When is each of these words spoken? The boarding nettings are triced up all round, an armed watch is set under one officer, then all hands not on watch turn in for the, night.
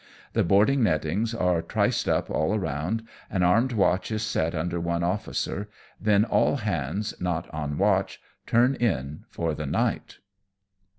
The 0.33 0.43
boarding 0.43 0.81
nettings 0.81 1.35
are 1.35 1.61
triced 1.61 2.09
up 2.09 2.27
all 2.31 2.57
round, 2.57 3.07
an 3.29 3.43
armed 3.43 3.73
watch 3.73 4.09
is 4.11 4.23
set 4.23 4.55
under 4.55 4.79
one 4.79 5.03
officer, 5.03 5.69
then 6.01 6.25
all 6.25 6.55
hands 6.55 7.13
not 7.19 7.47
on 7.53 7.77
watch 7.77 8.19
turn 8.47 8.73
in 8.73 9.25
for 9.29 9.53
the, 9.53 9.67
night. 9.67 10.17